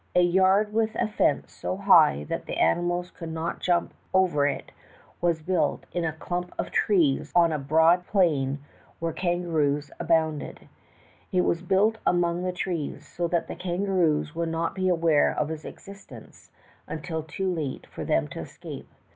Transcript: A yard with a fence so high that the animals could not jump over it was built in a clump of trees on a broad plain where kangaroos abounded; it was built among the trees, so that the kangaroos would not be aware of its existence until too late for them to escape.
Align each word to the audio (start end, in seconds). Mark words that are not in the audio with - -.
A 0.15 0.21
yard 0.23 0.73
with 0.73 0.95
a 0.95 1.07
fence 1.07 1.53
so 1.53 1.77
high 1.77 2.23
that 2.23 2.47
the 2.47 2.57
animals 2.57 3.11
could 3.11 3.31
not 3.31 3.59
jump 3.59 3.93
over 4.15 4.47
it 4.47 4.71
was 5.21 5.43
built 5.43 5.85
in 5.93 6.03
a 6.03 6.11
clump 6.11 6.55
of 6.57 6.71
trees 6.71 7.31
on 7.35 7.51
a 7.51 7.59
broad 7.59 8.07
plain 8.07 8.57
where 8.97 9.13
kangaroos 9.13 9.91
abounded; 9.99 10.67
it 11.31 11.41
was 11.41 11.61
built 11.61 11.99
among 12.03 12.41
the 12.41 12.51
trees, 12.51 13.07
so 13.07 13.27
that 13.27 13.47
the 13.47 13.55
kangaroos 13.55 14.33
would 14.33 14.49
not 14.49 14.73
be 14.73 14.89
aware 14.89 15.35
of 15.37 15.51
its 15.51 15.65
existence 15.65 16.49
until 16.87 17.21
too 17.21 17.53
late 17.53 17.85
for 17.85 18.03
them 18.03 18.27
to 18.29 18.39
escape. 18.39 18.89